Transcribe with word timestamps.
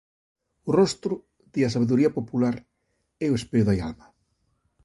O 0.69 0.69
rostro, 0.79 1.13
di 1.53 1.61
a 1.67 1.73
sabedoría 1.75 2.15
popular, 2.17 2.55
é 3.25 3.27
o 3.29 3.37
espello 3.39 3.67
da 3.67 3.75
alma. 3.87 4.07